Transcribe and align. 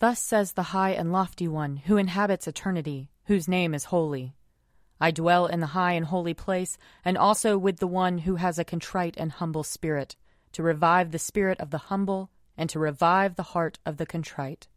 Thus 0.00 0.18
says 0.18 0.52
the 0.52 0.72
high 0.74 0.90
and 0.92 1.12
lofty 1.12 1.46
one, 1.46 1.76
who 1.76 1.98
inhabits 1.98 2.48
eternity, 2.48 3.10
whose 3.26 3.46
name 3.46 3.74
is 3.74 3.84
holy. 3.84 4.34
I 4.98 5.10
dwell 5.10 5.46
in 5.46 5.60
the 5.60 5.68
high 5.68 5.92
and 5.92 6.06
holy 6.06 6.32
place, 6.32 6.78
and 7.04 7.18
also 7.18 7.58
with 7.58 7.80
the 7.80 7.86
one 7.86 8.18
who 8.18 8.36
has 8.36 8.58
a 8.58 8.64
contrite 8.64 9.14
and 9.18 9.30
humble 9.30 9.62
spirit, 9.62 10.16
to 10.52 10.62
revive 10.62 11.10
the 11.10 11.18
spirit 11.18 11.60
of 11.60 11.70
the 11.70 11.78
humble, 11.92 12.30
and 12.56 12.70
to 12.70 12.78
revive 12.78 13.36
the 13.36 13.42
heart 13.42 13.78
of 13.84 13.98
the 13.98 14.06
contrite. 14.06 14.68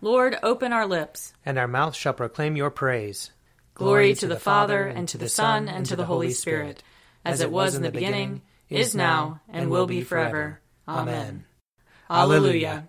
Lord, 0.00 0.36
open 0.42 0.72
our 0.72 0.86
lips, 0.86 1.34
and 1.46 1.56
our 1.56 1.68
mouth 1.68 1.94
shall 1.94 2.12
proclaim 2.12 2.56
your 2.56 2.70
praise. 2.70 3.30
Glory 3.74 4.14
to 4.16 4.26
the 4.26 4.40
Father, 4.40 4.86
and 4.86 5.08
to 5.08 5.18
the 5.18 5.28
Son, 5.28 5.68
and 5.68 5.86
to 5.86 5.94
the 5.94 6.06
Holy 6.06 6.32
Spirit, 6.32 6.82
as 7.24 7.40
it 7.40 7.52
was 7.52 7.76
in 7.76 7.82
the 7.82 7.92
beginning, 7.92 8.42
is 8.68 8.92
now, 8.92 9.40
and 9.48 9.70
will 9.70 9.86
be 9.86 10.02
forever. 10.02 10.60
Amen. 10.88 11.44
Alleluia. 12.10 12.88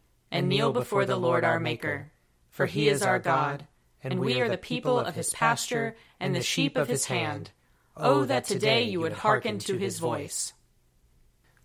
and 0.31 0.47
kneel 0.47 0.71
before 0.71 1.05
the 1.05 1.17
Lord 1.17 1.43
our 1.43 1.59
Maker. 1.59 2.11
For 2.49 2.65
he 2.65 2.87
is 2.87 3.01
our 3.01 3.19
God, 3.19 3.67
and 4.03 4.19
we 4.19 4.39
are 4.41 4.49
the 4.49 4.57
people 4.57 4.99
of 4.99 5.15
his 5.15 5.31
pasture 5.31 5.95
and 6.19 6.33
the 6.33 6.41
sheep 6.41 6.77
of 6.77 6.87
his 6.87 7.05
hand. 7.05 7.51
Oh, 7.95 8.23
that 8.25 8.45
today 8.45 8.83
you 8.83 9.01
would 9.01 9.13
hearken 9.13 9.59
to 9.59 9.77
his 9.77 9.99
voice. 9.99 10.53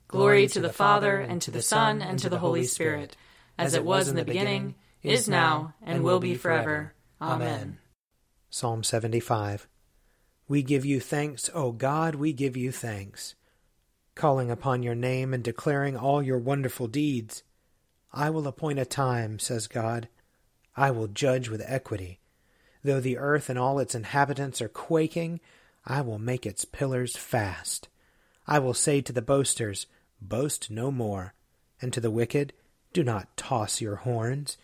Glory 0.09 0.47
to 0.49 0.61
the 0.61 0.73
Father, 0.73 1.19
and 1.19 1.41
to 1.43 1.51
the 1.51 1.63
Son, 1.63 2.03
and 2.03 2.19
to 2.19 2.29
the 2.29 2.39
Holy 2.39 2.65
Spirit, 2.65 3.17
as 3.59 3.75
it 3.75 3.85
was 3.85 4.09
in 4.09 4.17
the 4.17 4.25
beginning, 4.25 4.75
is 5.03 5.29
now, 5.29 5.75
and 5.83 6.03
will 6.03 6.21
be 6.21 6.35
forever. 6.35 6.93
Amen. 7.21 7.79
Psalm 8.51 8.83
75 8.83 9.67
We 10.49 10.63
give 10.63 10.85
you 10.85 11.01
thanks, 11.01 11.51
O 11.55 11.73
God, 11.73 12.15
we 12.15 12.33
give 12.33 12.57
you 12.57 12.71
thanks. 12.71 13.35
Calling 14.15 14.51
upon 14.51 14.83
your 14.83 14.95
name 14.95 15.35
and 15.35 15.43
declaring 15.43 15.97
all 15.97 16.23
your 16.23 16.39
wonderful 16.39 16.87
deeds. 16.87 17.43
I 18.13 18.31
will 18.31 18.47
appoint 18.47 18.79
a 18.79 18.85
time, 18.85 19.39
says 19.39 19.67
God. 19.67 20.09
I 20.77 20.91
will 20.91 21.09
judge 21.09 21.49
with 21.49 21.63
equity. 21.67 22.21
Though 22.83 23.01
the 23.01 23.19
earth 23.19 23.51
and 23.51 23.59
all 23.59 23.79
its 23.79 23.95
inhabitants 23.95 24.61
are 24.63 24.69
quaking, 24.69 25.41
I 25.85 26.01
will 26.01 26.19
make 26.19 26.47
its 26.47 26.65
pillars 26.65 27.17
fast. 27.17 27.89
I 28.47 28.59
will 28.59 28.75
say 28.75 29.01
to 29.01 29.13
the 29.13 29.23
boasters, 29.23 29.87
Boast 30.21 30.71
no 30.71 30.91
more, 30.91 31.35
and 31.81 31.93
to 31.93 32.01
the 32.01 32.11
wicked, 32.11 32.53
Do 32.93 33.03
not 33.03 33.37
toss 33.37 33.81
your 33.81 33.97
horns. 33.97 34.57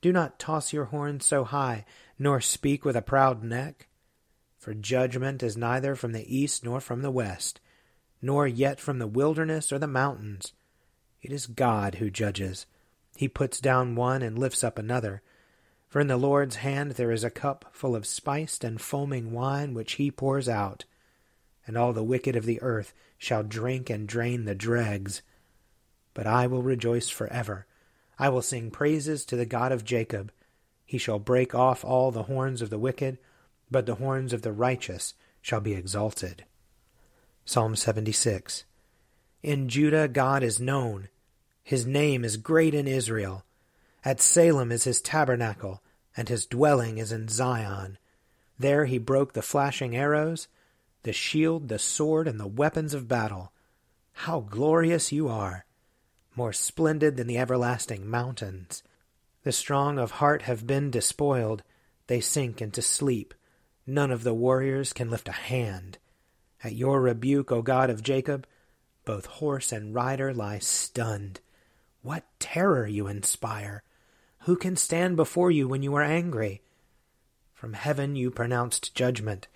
Do 0.00 0.12
not 0.12 0.38
toss 0.38 0.72
your 0.72 0.86
horns 0.86 1.24
so 1.24 1.44
high, 1.44 1.84
nor 2.18 2.40
speak 2.40 2.84
with 2.84 2.96
a 2.96 3.02
proud 3.02 3.42
neck. 3.42 3.88
For 4.58 4.74
judgment 4.74 5.42
is 5.42 5.56
neither 5.56 5.94
from 5.96 6.12
the 6.12 6.36
east 6.36 6.64
nor 6.64 6.80
from 6.80 7.02
the 7.02 7.10
west, 7.10 7.60
nor 8.20 8.46
yet 8.46 8.78
from 8.78 8.98
the 8.98 9.06
wilderness 9.06 9.72
or 9.72 9.78
the 9.78 9.86
mountains. 9.86 10.52
It 11.22 11.32
is 11.32 11.46
God 11.46 11.96
who 11.96 12.10
judges. 12.10 12.66
He 13.16 13.28
puts 13.28 13.60
down 13.60 13.94
one 13.94 14.22
and 14.22 14.38
lifts 14.38 14.64
up 14.64 14.78
another. 14.78 15.22
For 15.88 16.00
in 16.00 16.06
the 16.06 16.16
Lord's 16.16 16.56
hand 16.56 16.92
there 16.92 17.10
is 17.10 17.24
a 17.24 17.30
cup 17.30 17.66
full 17.72 17.96
of 17.96 18.06
spiced 18.06 18.62
and 18.62 18.80
foaming 18.80 19.32
wine 19.32 19.74
which 19.74 19.94
he 19.94 20.10
pours 20.10 20.48
out. 20.48 20.84
And 21.66 21.76
all 21.76 21.92
the 21.92 22.04
wicked 22.04 22.36
of 22.36 22.46
the 22.46 22.62
earth 22.62 22.94
shall 23.18 23.42
drink 23.42 23.90
and 23.90 24.08
drain 24.08 24.44
the 24.44 24.54
dregs. 24.54 25.22
But 26.14 26.26
I 26.26 26.46
will 26.46 26.62
rejoice 26.62 27.08
forever. 27.08 27.66
I 28.18 28.28
will 28.28 28.42
sing 28.42 28.70
praises 28.70 29.24
to 29.26 29.36
the 29.36 29.46
God 29.46 29.72
of 29.72 29.84
Jacob. 29.84 30.32
He 30.86 30.98
shall 30.98 31.18
break 31.18 31.54
off 31.54 31.84
all 31.84 32.10
the 32.10 32.24
horns 32.24 32.62
of 32.62 32.70
the 32.70 32.78
wicked, 32.78 33.18
but 33.70 33.86
the 33.86 33.96
horns 33.96 34.32
of 34.32 34.42
the 34.42 34.52
righteous 34.52 35.14
shall 35.42 35.60
be 35.60 35.74
exalted. 35.74 36.44
Psalm 37.44 37.74
76 37.74 38.64
In 39.42 39.68
Judah 39.68 40.06
God 40.08 40.42
is 40.42 40.60
known. 40.60 41.08
His 41.70 41.86
name 41.86 42.24
is 42.24 42.36
great 42.36 42.74
in 42.74 42.88
Israel. 42.88 43.44
At 44.04 44.20
Salem 44.20 44.72
is 44.72 44.82
his 44.82 45.00
tabernacle, 45.00 45.80
and 46.16 46.28
his 46.28 46.44
dwelling 46.44 46.98
is 46.98 47.12
in 47.12 47.28
Zion. 47.28 47.96
There 48.58 48.86
he 48.86 48.98
broke 48.98 49.34
the 49.34 49.40
flashing 49.40 49.94
arrows, 49.94 50.48
the 51.04 51.12
shield, 51.12 51.68
the 51.68 51.78
sword, 51.78 52.26
and 52.26 52.40
the 52.40 52.48
weapons 52.48 52.92
of 52.92 53.06
battle. 53.06 53.52
How 54.14 54.40
glorious 54.40 55.12
you 55.12 55.28
are! 55.28 55.64
More 56.34 56.52
splendid 56.52 57.16
than 57.16 57.28
the 57.28 57.38
everlasting 57.38 58.04
mountains. 58.04 58.82
The 59.44 59.52
strong 59.52 59.96
of 59.96 60.10
heart 60.10 60.42
have 60.42 60.66
been 60.66 60.90
despoiled. 60.90 61.62
They 62.08 62.20
sink 62.20 62.60
into 62.60 62.82
sleep. 62.82 63.32
None 63.86 64.10
of 64.10 64.24
the 64.24 64.34
warriors 64.34 64.92
can 64.92 65.08
lift 65.08 65.28
a 65.28 65.42
hand. 65.46 65.98
At 66.64 66.74
your 66.74 67.00
rebuke, 67.00 67.52
O 67.52 67.62
God 67.62 67.90
of 67.90 68.02
Jacob, 68.02 68.44
both 69.04 69.26
horse 69.26 69.70
and 69.70 69.94
rider 69.94 70.34
lie 70.34 70.58
stunned. 70.58 71.38
What 72.02 72.24
terror 72.38 72.86
you 72.86 73.06
inspire! 73.08 73.82
Who 74.44 74.56
can 74.56 74.76
stand 74.76 75.16
before 75.16 75.50
you 75.50 75.68
when 75.68 75.82
you 75.82 75.94
are 75.96 76.02
angry? 76.02 76.62
From 77.52 77.74
heaven 77.74 78.16
you 78.16 78.30
pronounced 78.30 78.94
judgment. 78.94 79.48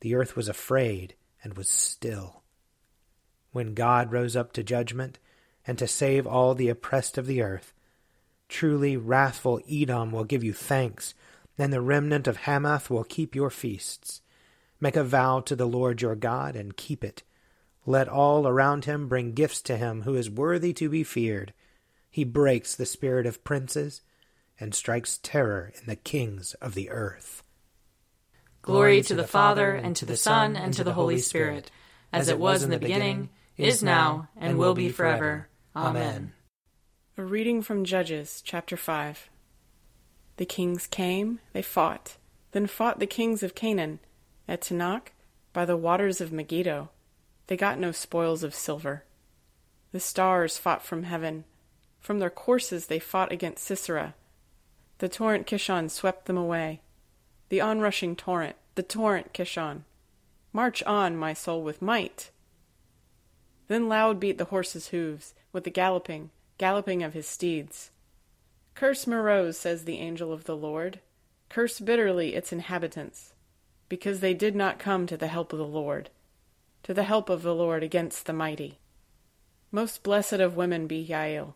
The 0.00 0.14
earth 0.14 0.34
was 0.34 0.48
afraid 0.48 1.14
and 1.44 1.54
was 1.54 1.68
still. 1.68 2.42
When 3.52 3.74
God 3.74 4.10
rose 4.10 4.34
up 4.34 4.52
to 4.54 4.62
judgment 4.62 5.18
and 5.66 5.78
to 5.78 5.86
save 5.86 6.26
all 6.26 6.54
the 6.54 6.70
oppressed 6.70 7.18
of 7.18 7.26
the 7.26 7.42
earth, 7.42 7.74
truly 8.48 8.96
wrathful 8.96 9.60
Edom 9.70 10.12
will 10.12 10.24
give 10.24 10.42
you 10.42 10.54
thanks, 10.54 11.12
and 11.58 11.72
the 11.72 11.82
remnant 11.82 12.26
of 12.26 12.38
Hamath 12.38 12.88
will 12.88 13.04
keep 13.04 13.34
your 13.34 13.50
feasts. 13.50 14.22
Make 14.80 14.96
a 14.96 15.04
vow 15.04 15.40
to 15.40 15.54
the 15.54 15.66
Lord 15.66 16.00
your 16.00 16.16
God 16.16 16.56
and 16.56 16.76
keep 16.76 17.04
it. 17.04 17.22
Let 17.84 18.08
all 18.08 18.48
around 18.48 18.86
him 18.86 19.08
bring 19.08 19.32
gifts 19.32 19.60
to 19.62 19.76
him 19.76 20.02
who 20.02 20.14
is 20.14 20.30
worthy 20.30 20.72
to 20.72 20.88
be 20.88 21.04
feared. 21.04 21.52
He 22.12 22.24
breaks 22.24 22.76
the 22.76 22.84
spirit 22.84 23.24
of 23.24 23.42
princes 23.42 24.02
and 24.60 24.74
strikes 24.74 25.18
terror 25.22 25.72
in 25.74 25.86
the 25.86 25.96
kings 25.96 26.52
of 26.60 26.74
the 26.74 26.90
earth. 26.90 27.42
Glory 28.60 29.00
to 29.00 29.14
the 29.14 29.26
Father, 29.26 29.72
and 29.72 29.96
to 29.96 30.04
the 30.04 30.16
Son, 30.16 30.54
and 30.54 30.74
to 30.74 30.84
the 30.84 30.92
Holy 30.92 31.18
Spirit, 31.18 31.70
as 32.12 32.28
it 32.28 32.38
was 32.38 32.62
in 32.62 32.68
the 32.68 32.78
beginning, 32.78 33.30
is 33.56 33.82
now, 33.82 34.28
and 34.36 34.58
will 34.58 34.74
be 34.74 34.90
forever. 34.90 35.48
Amen. 35.74 36.34
A 37.16 37.24
reading 37.24 37.62
from 37.62 37.82
Judges, 37.82 38.42
chapter 38.44 38.76
5. 38.76 39.30
The 40.36 40.44
kings 40.44 40.86
came, 40.86 41.40
they 41.54 41.62
fought, 41.62 42.18
then 42.52 42.66
fought 42.66 42.98
the 42.98 43.06
kings 43.06 43.42
of 43.42 43.54
Canaan, 43.54 44.00
at 44.46 44.60
Taanach, 44.60 45.08
by 45.54 45.64
the 45.64 45.78
waters 45.78 46.20
of 46.20 46.30
Megiddo. 46.30 46.90
They 47.46 47.56
got 47.56 47.78
no 47.78 47.90
spoils 47.90 48.42
of 48.42 48.54
silver. 48.54 49.04
The 49.92 50.00
stars 50.00 50.58
fought 50.58 50.84
from 50.84 51.04
heaven. 51.04 51.44
From 52.02 52.18
their 52.18 52.30
courses 52.30 52.88
they 52.88 52.98
fought 52.98 53.32
against 53.32 53.64
Sisera. 53.64 54.14
The 54.98 55.08
torrent 55.08 55.46
Kishon 55.46 55.88
swept 55.88 56.26
them 56.26 56.36
away. 56.36 56.80
The 57.48 57.60
onrushing 57.60 58.16
torrent, 58.16 58.56
the 58.74 58.82
torrent 58.82 59.32
Kishon. 59.32 59.84
March 60.52 60.82
on, 60.82 61.16
my 61.16 61.32
soul, 61.32 61.62
with 61.62 61.80
might. 61.80 62.30
Then 63.68 63.88
loud 63.88 64.18
beat 64.18 64.36
the 64.36 64.46
horse's 64.46 64.88
hoofs, 64.88 65.32
with 65.52 65.64
the 65.64 65.70
galloping, 65.70 66.30
galloping 66.58 67.02
of 67.02 67.14
his 67.14 67.26
steeds. 67.26 67.90
Curse 68.74 69.06
Meroz, 69.06 69.56
says 69.56 69.84
the 69.84 69.98
angel 69.98 70.32
of 70.32 70.44
the 70.44 70.56
Lord. 70.56 71.00
Curse 71.48 71.80
bitterly 71.80 72.34
its 72.34 72.52
inhabitants, 72.52 73.32
because 73.88 74.20
they 74.20 74.34
did 74.34 74.56
not 74.56 74.78
come 74.78 75.06
to 75.06 75.16
the 75.16 75.28
help 75.28 75.52
of 75.52 75.58
the 75.58 75.66
Lord, 75.66 76.10
to 76.82 76.92
the 76.92 77.04
help 77.04 77.30
of 77.30 77.42
the 77.42 77.54
Lord 77.54 77.82
against 77.82 78.26
the 78.26 78.32
mighty. 78.32 78.78
Most 79.70 80.02
blessed 80.02 80.34
of 80.34 80.56
women 80.56 80.86
be 80.86 80.96
Jael, 80.96 81.54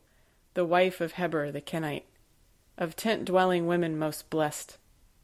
the 0.56 0.64
wife 0.64 1.02
of 1.02 1.12
Heber 1.12 1.52
the 1.52 1.60
Kenite, 1.60 2.06
of 2.78 2.96
tent 2.96 3.26
dwelling 3.26 3.66
women 3.66 3.98
most 3.98 4.30
blessed. 4.30 4.78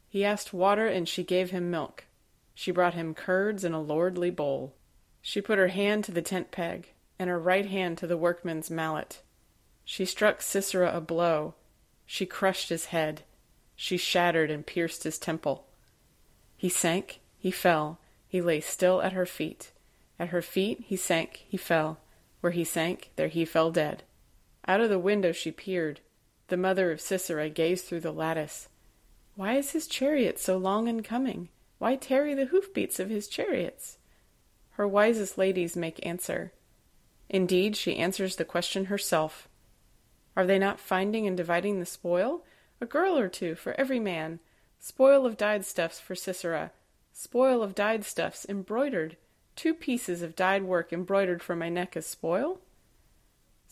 He 0.07 0.23
asked 0.23 0.53
water, 0.53 0.85
and 0.85 1.09
she 1.09 1.23
gave 1.23 1.49
him 1.49 1.71
milk. 1.71 2.05
She 2.53 2.69
brought 2.69 2.93
him 2.93 3.15
curds 3.15 3.63
in 3.63 3.73
a 3.73 3.81
lordly 3.81 4.29
bowl. 4.29 4.75
She 5.23 5.41
put 5.41 5.57
her 5.57 5.69
hand 5.69 6.03
to 6.03 6.11
the 6.11 6.21
tent 6.21 6.51
peg, 6.51 6.93
and 7.17 7.31
her 7.31 7.39
right 7.39 7.65
hand 7.65 7.97
to 7.97 8.05
the 8.05 8.15
workman's 8.15 8.69
mallet. 8.69 9.23
She 9.83 10.05
struck 10.05 10.43
Sisera 10.43 10.95
a 10.95 11.01
blow. 11.01 11.55
She 12.05 12.27
crushed 12.27 12.69
his 12.69 12.85
head. 12.85 13.23
She 13.75 13.97
shattered 13.97 14.51
and 14.51 14.63
pierced 14.63 15.03
his 15.03 15.17
temple. 15.17 15.65
He 16.55 16.69
sank, 16.69 17.21
he 17.39 17.49
fell, 17.49 17.99
he 18.27 18.39
lay 18.39 18.61
still 18.61 19.01
at 19.01 19.13
her 19.13 19.25
feet. 19.25 19.71
At 20.19 20.29
her 20.29 20.43
feet 20.43 20.83
he 20.85 20.95
sank, 20.95 21.43
he 21.47 21.57
fell. 21.57 21.97
Where 22.41 22.51
he 22.51 22.63
sank, 22.63 23.09
there 23.15 23.29
he 23.29 23.45
fell 23.45 23.71
dead. 23.71 24.03
Out 24.67 24.81
of 24.81 24.89
the 24.89 24.99
window 24.99 25.31
she 25.31 25.51
peered. 25.51 25.99
The 26.47 26.57
mother 26.57 26.91
of 26.91 27.01
Sisera 27.01 27.49
gazed 27.49 27.85
through 27.85 28.01
the 28.01 28.11
lattice. 28.11 28.69
Why 29.35 29.53
is 29.53 29.71
his 29.71 29.87
chariot 29.87 30.39
so 30.39 30.57
long 30.57 30.87
in 30.87 31.03
coming? 31.03 31.49
Why 31.79 31.95
tarry 31.95 32.33
the 32.33 32.45
hoofbeats 32.45 32.99
of 32.99 33.09
his 33.09 33.27
chariots? 33.27 33.97
Her 34.71 34.87
wisest 34.87 35.37
ladies 35.37 35.75
make 35.75 36.05
answer. 36.05 36.53
Indeed, 37.29 37.75
she 37.75 37.97
answers 37.97 38.35
the 38.35 38.45
question 38.45 38.85
herself. 38.85 39.47
Are 40.35 40.45
they 40.45 40.59
not 40.59 40.79
finding 40.79 41.27
and 41.27 41.35
dividing 41.35 41.79
the 41.79 41.85
spoil? 41.85 42.43
A 42.79 42.85
girl 42.85 43.17
or 43.17 43.29
two 43.29 43.55
for 43.55 43.73
every 43.79 43.99
man. 43.99 44.39
Spoil 44.79 45.25
of 45.25 45.37
dyed 45.37 45.65
stuffs 45.65 45.99
for 45.99 46.15
Sisera. 46.15 46.71
Spoil 47.11 47.61
of 47.61 47.75
dyed 47.75 48.03
stuffs 48.03 48.45
embroidered. 48.49 49.17
Two 49.55 49.73
pieces 49.73 50.21
of 50.21 50.35
dyed 50.35 50.63
work 50.63 50.91
embroidered 50.91 51.41
for 51.41 51.55
my 51.55 51.69
neck 51.69 51.95
as 51.95 52.05
spoil? 52.05 52.59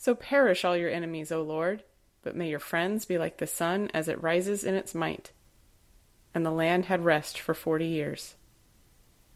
So 0.02 0.16
perish 0.16 0.64
all 0.64 0.76
your 0.76 0.90
enemies, 0.90 1.30
O 1.30 1.42
Lord, 1.42 1.84
but 2.24 2.34
may 2.34 2.48
your 2.48 2.58
friends 2.58 3.04
be 3.04 3.18
like 3.18 3.38
the 3.38 3.46
sun 3.46 3.88
as 3.94 4.08
it 4.08 4.20
rises 4.20 4.64
in 4.64 4.74
its 4.74 4.96
might. 4.96 5.30
And 6.34 6.44
the 6.44 6.50
land 6.50 6.86
had 6.86 7.04
rest 7.04 7.38
for 7.38 7.54
forty 7.54 7.86
years. 7.86 8.34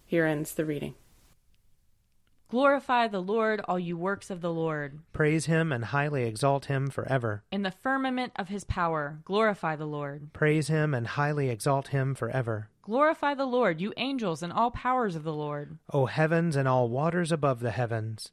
Here 0.07 0.27
ends 0.27 0.55
the 0.55 0.65
reading. 0.65 0.97
Glorify 2.49 3.07
the 3.07 3.23
Lord, 3.23 3.61
all 3.69 3.79
you 3.79 3.97
works 3.97 4.29
of 4.29 4.41
the 4.41 4.53
Lord. 4.53 4.99
Praise 5.13 5.47
him 5.47 5.71
and 5.71 5.85
highly 5.85 6.25
exalt 6.25 6.65
him 6.65 6.91
forever. 6.91 7.45
In 7.53 7.63
the 7.63 7.71
firmament 7.71 8.33
of 8.35 8.49
his 8.49 8.65
power, 8.65 9.21
glorify 9.25 9.77
the 9.77 9.87
Lord. 9.87 10.33
Praise 10.33 10.67
him 10.67 10.95
and 10.95 11.07
highly 11.07 11.49
exalt 11.49 11.89
him 11.89 12.17
forever. 12.17 12.71
Glorify 12.83 13.35
the 13.35 13.47
Lord, 13.47 13.81
you 13.81 13.93
angels 13.97 14.43
and 14.43 14.53
all 14.53 14.73
powers 14.73 15.15
of 15.15 15.23
the 15.23 15.33
Lord. 15.33 15.79
O 15.93 16.07
heavens 16.07 16.57
and 16.57 16.67
all 16.67 16.89
waters 16.89 17.31
above 17.31 17.61
the 17.61 17.71
heavens. 17.71 18.33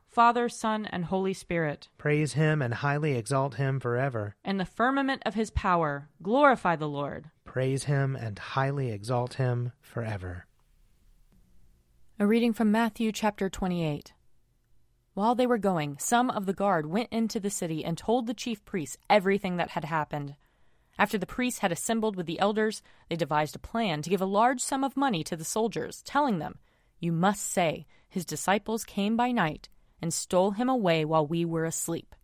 Father, 0.11 0.49
Son, 0.49 0.85
and 0.87 1.05
Holy 1.05 1.33
Spirit. 1.33 1.87
Praise 1.97 2.33
him 2.33 2.61
and 2.61 2.73
highly 2.73 3.13
exalt 3.13 3.55
him 3.55 3.79
forever. 3.79 4.35
In 4.43 4.57
the 4.57 4.65
firmament 4.65 5.21
of 5.25 5.35
his 5.35 5.51
power, 5.51 6.09
glorify 6.21 6.75
the 6.75 6.89
Lord. 6.89 7.29
Praise 7.45 7.85
him 7.85 8.17
and 8.17 8.37
highly 8.37 8.91
exalt 8.91 9.35
him 9.35 9.71
forever. 9.79 10.47
A 12.19 12.27
reading 12.27 12.51
from 12.51 12.73
Matthew 12.73 13.13
chapter 13.13 13.49
28. 13.49 14.11
While 15.13 15.33
they 15.33 15.47
were 15.47 15.57
going, 15.57 15.97
some 15.97 16.29
of 16.29 16.45
the 16.45 16.53
guard 16.53 16.87
went 16.87 17.07
into 17.09 17.39
the 17.39 17.49
city 17.49 17.85
and 17.85 17.97
told 17.97 18.27
the 18.27 18.33
chief 18.33 18.65
priests 18.65 18.97
everything 19.09 19.55
that 19.57 19.69
had 19.69 19.85
happened. 19.85 20.35
After 20.99 21.17
the 21.17 21.25
priests 21.25 21.59
had 21.61 21.71
assembled 21.71 22.17
with 22.17 22.25
the 22.25 22.39
elders, 22.39 22.83
they 23.07 23.15
devised 23.15 23.55
a 23.55 23.59
plan 23.59 24.01
to 24.01 24.09
give 24.09 24.21
a 24.21 24.25
large 24.25 24.59
sum 24.59 24.83
of 24.83 24.97
money 24.97 25.23
to 25.23 25.37
the 25.37 25.45
soldiers, 25.45 26.01
telling 26.01 26.39
them, 26.39 26.59
You 26.99 27.13
must 27.13 27.49
say, 27.49 27.87
His 28.09 28.25
disciples 28.25 28.83
came 28.83 29.15
by 29.15 29.31
night 29.31 29.69
and 30.01 30.13
stole 30.13 30.51
him 30.51 30.67
away 30.67 31.05
while 31.05 31.25
we 31.25 31.45
were 31.45 31.65
asleep. 31.65 32.15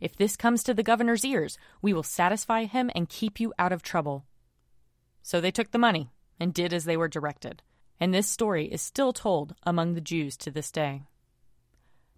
If 0.00 0.16
this 0.16 0.36
comes 0.36 0.62
to 0.64 0.74
the 0.74 0.82
governor's 0.82 1.24
ears, 1.24 1.56
we 1.80 1.92
will 1.92 2.02
satisfy 2.02 2.64
him 2.64 2.90
and 2.94 3.08
keep 3.08 3.40
you 3.40 3.54
out 3.58 3.72
of 3.72 3.82
trouble. 3.82 4.26
So 5.22 5.40
they 5.40 5.50
took 5.50 5.70
the 5.70 5.78
money 5.78 6.10
and 6.38 6.52
did 6.52 6.72
as 6.72 6.84
they 6.84 6.96
were 6.96 7.08
directed. 7.08 7.62
And 8.00 8.12
this 8.12 8.28
story 8.28 8.66
is 8.66 8.82
still 8.82 9.12
told 9.12 9.54
among 9.62 9.94
the 9.94 10.00
Jews 10.00 10.36
to 10.38 10.50
this 10.50 10.70
day. 10.70 11.04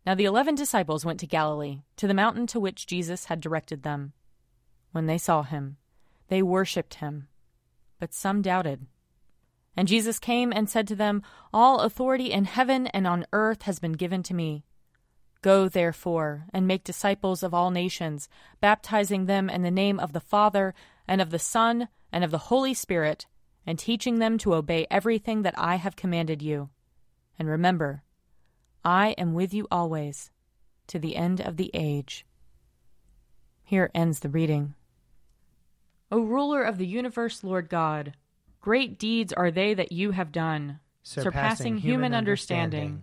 Now 0.06 0.14
the 0.14 0.24
eleven 0.24 0.54
disciples 0.54 1.04
went 1.04 1.20
to 1.20 1.26
Galilee, 1.26 1.82
to 1.96 2.06
the 2.06 2.14
mountain 2.14 2.46
to 2.48 2.60
which 2.60 2.86
Jesus 2.86 3.26
had 3.26 3.40
directed 3.40 3.82
them. 3.82 4.12
When 4.92 5.06
they 5.06 5.18
saw 5.18 5.42
him, 5.42 5.76
they 6.28 6.42
worshipped 6.42 6.94
him, 6.94 7.28
but 8.00 8.14
some 8.14 8.40
doubted. 8.40 8.86
And 9.76 9.86
Jesus 9.86 10.18
came 10.18 10.52
and 10.52 10.70
said 10.70 10.88
to 10.88 10.96
them, 10.96 11.22
All 11.52 11.80
authority 11.80 12.32
in 12.32 12.46
heaven 12.46 12.86
and 12.88 13.06
on 13.06 13.26
earth 13.32 13.62
has 13.62 13.78
been 13.78 13.92
given 13.92 14.22
to 14.24 14.34
me. 14.34 14.64
Go, 15.42 15.68
therefore, 15.68 16.46
and 16.52 16.66
make 16.66 16.84
disciples 16.84 17.42
of 17.42 17.54
all 17.54 17.70
nations, 17.70 18.28
baptizing 18.60 19.26
them 19.26 19.48
in 19.48 19.62
the 19.62 19.70
name 19.70 20.00
of 20.00 20.12
the 20.12 20.20
Father, 20.20 20.74
and 21.06 21.20
of 21.20 21.30
the 21.30 21.38
Son, 21.38 21.88
and 22.12 22.24
of 22.24 22.30
the 22.30 22.38
Holy 22.38 22.74
Spirit, 22.74 23.26
and 23.66 23.78
teaching 23.78 24.18
them 24.18 24.38
to 24.38 24.54
obey 24.54 24.86
everything 24.90 25.42
that 25.42 25.54
I 25.58 25.76
have 25.76 25.96
commanded 25.96 26.42
you. 26.42 26.70
And 27.38 27.48
remember, 27.48 28.02
I 28.84 29.10
am 29.18 29.34
with 29.34 29.52
you 29.52 29.66
always, 29.70 30.30
to 30.88 30.98
the 30.98 31.16
end 31.16 31.40
of 31.40 31.56
the 31.56 31.70
age. 31.74 32.24
Here 33.62 33.90
ends 33.94 34.20
the 34.20 34.28
reading. 34.28 34.74
O 36.10 36.20
ruler 36.20 36.62
of 36.62 36.78
the 36.78 36.86
universe, 36.86 37.42
Lord 37.42 37.68
God, 37.68 38.14
great 38.60 38.98
deeds 38.98 39.32
are 39.32 39.50
they 39.50 39.74
that 39.74 39.90
you 39.90 40.12
have 40.12 40.30
done, 40.30 40.78
surpassing, 41.02 41.78
human 41.78 42.14
understanding. 42.14 43.02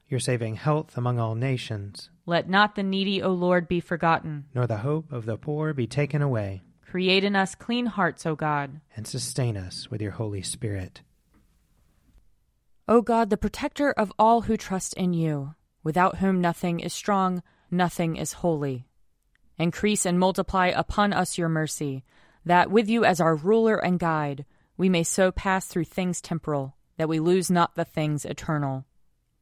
Your 0.11 0.19
saving 0.19 0.55
health 0.55 0.97
among 0.97 1.19
all 1.19 1.35
nations. 1.35 2.09
Let 2.25 2.49
not 2.49 2.75
the 2.75 2.83
needy, 2.83 3.23
O 3.23 3.31
Lord, 3.31 3.69
be 3.69 3.79
forgotten. 3.79 4.43
Nor 4.53 4.67
the 4.67 4.79
hope 4.79 5.13
of 5.13 5.25
the 5.25 5.37
poor 5.37 5.73
be 5.73 5.87
taken 5.87 6.21
away. 6.21 6.63
Create 6.85 7.23
in 7.23 7.33
us 7.33 7.55
clean 7.55 7.85
hearts, 7.85 8.25
O 8.25 8.35
God. 8.35 8.81
And 8.93 9.07
sustain 9.07 9.55
us 9.55 9.89
with 9.89 10.01
your 10.01 10.11
Holy 10.11 10.41
Spirit. 10.41 10.99
O 12.89 13.01
God, 13.01 13.29
the 13.29 13.37
protector 13.37 13.89
of 13.93 14.11
all 14.19 14.41
who 14.41 14.57
trust 14.57 14.93
in 14.95 15.13
you, 15.13 15.55
without 15.81 16.17
whom 16.17 16.41
nothing 16.41 16.81
is 16.81 16.91
strong, 16.91 17.41
nothing 17.71 18.17
is 18.17 18.33
holy. 18.33 18.85
Increase 19.57 20.05
and 20.05 20.19
multiply 20.19 20.67
upon 20.67 21.13
us 21.13 21.37
your 21.37 21.47
mercy, 21.47 22.03
that 22.43 22.69
with 22.69 22.89
you 22.89 23.05
as 23.05 23.21
our 23.21 23.37
ruler 23.37 23.77
and 23.77 23.97
guide, 23.97 24.43
we 24.75 24.89
may 24.89 25.03
so 25.03 25.31
pass 25.31 25.67
through 25.67 25.85
things 25.85 26.19
temporal, 26.19 26.75
that 26.97 27.07
we 27.07 27.21
lose 27.21 27.49
not 27.49 27.75
the 27.75 27.85
things 27.85 28.25
eternal. 28.25 28.85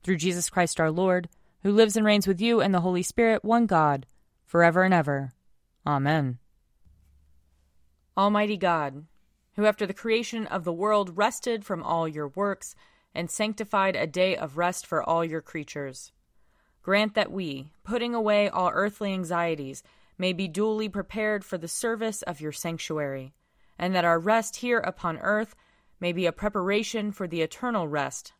Through 0.03 0.18
Jesus 0.18 0.50
Christ 0.50 0.79
our 0.79 0.91
Lord, 0.91 1.29
who 1.63 1.72
lives 1.72 1.98
and 1.98 2.06
reigns 2.06 2.27
with 2.27 2.39
you 2.39 2.62
and 2.62 2.74
the 2.74 2.82
Holy 2.82 3.03
Spirit, 3.03 3.44
one 3.44 3.65
God, 3.65 4.06
forever 4.46 4.84
and 4.84 4.94
ever. 4.94 5.34
Amen. 5.86 6.39
Almighty 8.18 8.58
God, 8.58 9.06
who 9.56 9.65
after 9.65 9.86
the 9.86 9.94
creation 9.94 10.48
of 10.48 10.63
the 10.63 10.74
world 10.74 11.18
rested 11.18 11.65
from 11.65 11.84
all 11.84 12.08
your 12.08 12.29
works, 12.29 12.75
and 13.13 13.29
sanctified 13.29 13.96
a 13.96 14.08
day 14.08 14.36
of 14.36 14.58
rest 14.58 14.86
for 14.86 15.03
all 15.03 15.25
your 15.25 15.41
creatures. 15.41 16.12
Grant 16.82 17.15
that 17.15 17.32
we, 17.32 17.72
putting 17.84 18.15
away 18.15 18.48
all 18.48 18.72
earthly 18.74 19.13
anxieties, 19.13 19.84
may 20.18 20.32
be 20.32 20.48
duly 20.48 20.88
prepared 20.88 21.44
for 21.44 21.58
the 21.58 21.68
service 21.68 22.22
of 22.22 22.39
your 22.39 22.51
sanctuary, 22.51 23.34
and 23.77 23.96
that 23.96 24.06
our 24.06 24.20
rest 24.20 24.58
here 24.58 24.79
upon 24.79 25.18
earth 25.20 25.56
may 26.00 26.12
be 26.12 26.25
a 26.25 26.32
preparation 26.32 27.12
for 27.12 27.27
the 27.27 27.41
eternal 27.41 27.88
rest 27.88 28.34